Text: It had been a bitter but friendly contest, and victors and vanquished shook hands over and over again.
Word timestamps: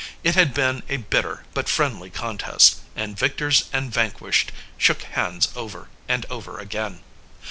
It 0.23 0.33
had 0.33 0.51
been 0.55 0.81
a 0.89 0.97
bitter 0.97 1.43
but 1.53 1.69
friendly 1.69 2.09
contest, 2.09 2.79
and 2.95 3.15
victors 3.15 3.65
and 3.71 3.93
vanquished 3.93 4.51
shook 4.75 5.03
hands 5.03 5.49
over 5.55 5.89
and 6.09 6.25
over 6.27 6.57
again. 6.57 7.01